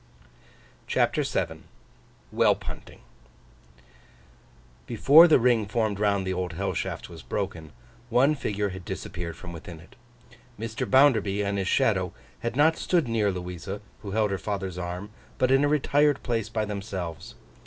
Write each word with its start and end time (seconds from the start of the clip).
CHAPTER 0.87 1.21
VII 1.21 1.61
WHELP 2.31 2.63
HUNTING 2.63 3.01
BEFORE 4.87 5.27
the 5.27 5.37
ring 5.37 5.67
formed 5.67 5.99
round 5.99 6.25
the 6.25 6.33
Old 6.33 6.53
Hell 6.53 6.73
Shaft 6.73 7.07
was 7.07 7.21
broken, 7.21 7.71
one 8.09 8.33
figure 8.33 8.69
had 8.69 8.83
disappeared 8.83 9.35
from 9.37 9.53
within 9.53 9.79
it. 9.79 9.95
Mr. 10.59 10.89
Bounderby 10.89 11.43
and 11.43 11.59
his 11.59 11.67
shadow 11.67 12.13
had 12.39 12.55
not 12.55 12.77
stood 12.77 13.07
near 13.07 13.31
Louisa, 13.31 13.79
who 14.01 14.09
held 14.09 14.31
her 14.31 14.39
father's 14.39 14.79
arm, 14.79 15.11
but 15.37 15.51
in 15.51 15.63
a 15.63 15.67
retired 15.67 16.23
place 16.23 16.49
by 16.49 16.65
themselves. 16.65 17.35